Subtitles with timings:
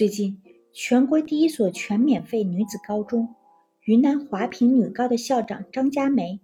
[0.00, 0.40] 最近，
[0.72, 3.34] 全国第一所全免费女子高中——
[3.84, 6.40] 云南华坪女高的校长张佳梅，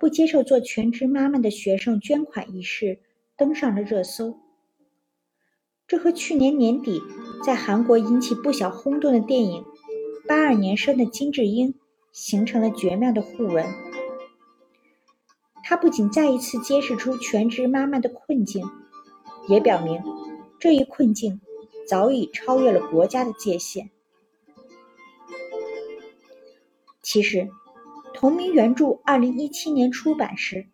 [0.00, 2.98] 不接受做全职妈妈的学生捐款一事
[3.36, 4.40] 登上了热搜。
[5.86, 7.00] 这和去年年底
[7.44, 9.62] 在韩国引起不小轰动的电影
[10.26, 11.74] 《八二年生的金智英》
[12.10, 13.64] 形成了绝妙的互文。
[15.62, 18.68] 它不仅再一次揭示出全职妈妈的困境，
[19.48, 20.02] 也表明
[20.58, 21.40] 这一困境
[21.88, 23.90] 早已超越了国家的界限。
[27.02, 27.48] 其实，
[28.14, 30.66] 同名原著二零一七年出版时，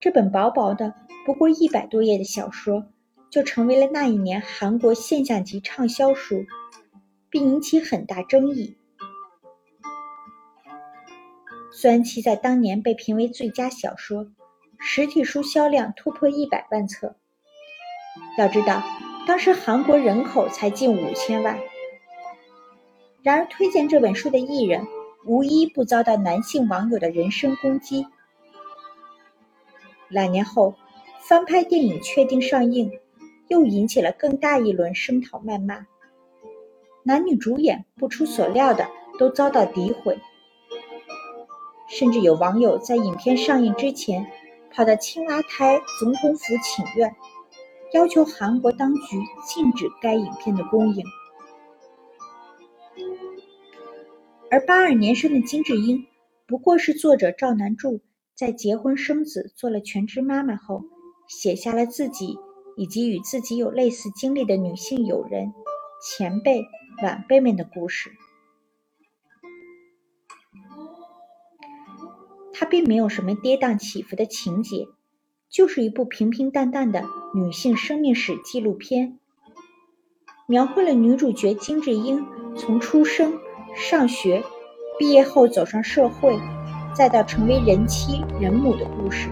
[0.00, 0.94] 这本薄薄的
[1.24, 2.86] 不过一百多页的小说。
[3.30, 6.46] 就成为了那一年韩国现象级畅销书，
[7.28, 8.76] 并引起很大争议。
[11.72, 14.28] 虽然其在当年被评为最佳小说，
[14.78, 17.16] 实体书销量突破一百万册。
[18.38, 18.80] 要知道，
[19.26, 21.58] 当时韩国人口才近五千万。
[23.22, 24.86] 然而，推荐这本书的艺人
[25.24, 28.06] 无一不遭到男性网友的人身攻击。
[30.08, 30.74] 两年后，
[31.20, 32.90] 翻拍电影确定上映。
[33.48, 35.86] 又引起了更大一轮声讨谩骂，
[37.02, 38.88] 男女主演不出所料的
[39.18, 40.18] 都遭到诋毁，
[41.86, 44.26] 甚至有网友在影片上映之前
[44.72, 47.14] 跑到青瓦台总统府请愿，
[47.94, 51.06] 要求韩国当局禁止该影片的公映。
[54.50, 56.04] 而八二年生的金智英，
[56.44, 58.00] 不过是作者赵南柱
[58.34, 60.82] 在结婚生子、做了全职妈妈后，
[61.28, 62.36] 写下了自己。
[62.76, 65.54] 以及与自己有类似经历的女性友人、
[66.02, 66.66] 前辈、
[67.04, 68.10] 晚辈们的故事。
[72.52, 74.88] 它并没有什么跌宕起伏的情节，
[75.54, 79.20] 就是一部平平淡淡的女性生命史纪录片，
[80.48, 82.26] 描绘了女主角金智英
[82.56, 83.34] 从出生、
[83.76, 84.42] 上学、
[84.98, 86.36] 毕业后走上社会，
[86.92, 89.28] 再到成为人妻、人母的故事。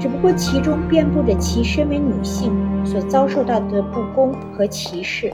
[0.00, 2.50] 只不过其中遍布着其身为女性
[2.86, 5.30] 所遭受到的不公和歧视，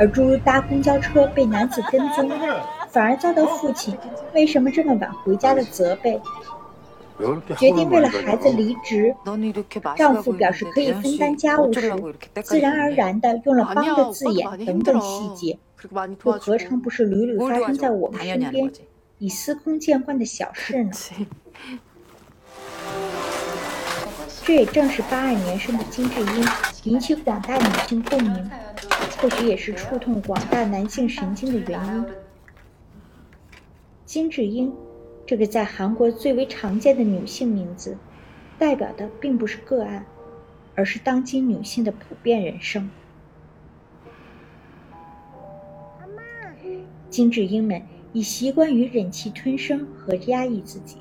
[0.00, 2.28] 而诸如搭公交车被男子跟踪，
[2.90, 3.96] 反而遭到父亲
[4.34, 6.20] 为什么这么晚回家的责备，
[7.56, 9.14] 决定为了孩子离职，
[9.96, 11.92] 丈夫表示可以分担家务时，
[12.42, 15.58] 自然而然地用了“帮”的字眼等等细节，
[16.24, 18.70] 又何尝不是屡屡发生在我们身边？
[19.18, 20.90] 以司空见惯的小事呢？
[24.42, 26.48] 这也正是八二年生的金智英
[26.84, 28.50] 引起广大女性共鸣，
[29.20, 32.04] 或许也是触痛广大男性神经的原因。
[34.10, 34.74] 金智英
[35.24, 37.96] 这个在韩国最为常见的女性名字，
[38.58, 40.04] 代表的并不是个案，
[40.74, 42.90] 而是当今女性的普遍人生。
[47.08, 47.80] 金智英们。
[48.12, 50.96] 已习惯于忍气吞声和压抑自己，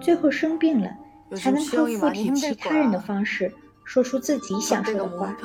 [0.00, 0.88] 最后生病了，
[1.34, 5.36] 才能靠附体其他人的方式说出自己想说的话。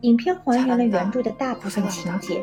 [0.00, 2.42] 影片还原了原著的大部分情节，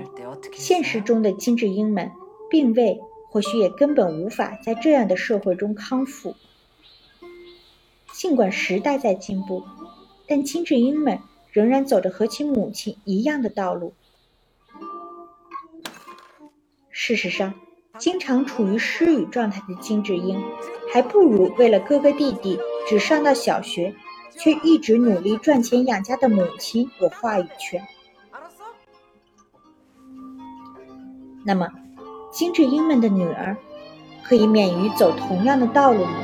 [0.53, 2.11] 现实中的金智英们，
[2.51, 2.99] 并未，
[3.31, 6.35] 或许也根本无法在这样的社会中康复。
[8.25, 9.63] 尽管时代在进步，
[10.27, 11.19] 但金智英们
[11.53, 13.93] 仍然走着和其母亲一样的道路。
[16.89, 17.53] 事实上，
[17.99, 20.43] 经常处于失语状态的金智英，
[20.91, 23.95] 还不如为了哥哥弟弟只上到小学，
[24.39, 27.87] 却一直努力赚钱养家的母亲有话语权。
[31.45, 31.69] 那么，
[32.33, 33.55] 金智英们的女儿，
[34.23, 36.24] 可以免于走同样的道路吗？